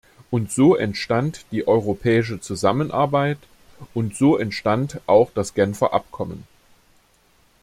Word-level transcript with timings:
Und 0.31 0.51
so 0.51 0.75
entstand 0.75 1.45
die 1.51 1.67
europäische 1.67 2.39
Zusammenarbeit, 2.41 3.37
und 3.93 4.15
so 4.15 4.35
entstand 4.35 4.99
auch 5.05 5.29
das 5.29 5.53
Genfer 5.53 5.93
Abkommen. 5.93 6.47